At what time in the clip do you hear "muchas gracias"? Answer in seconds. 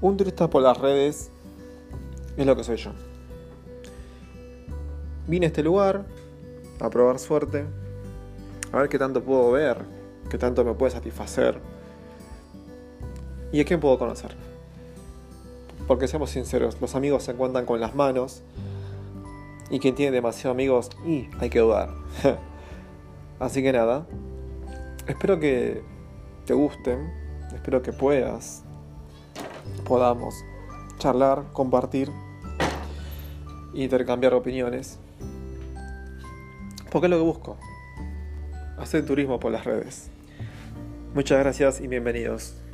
41.14-41.80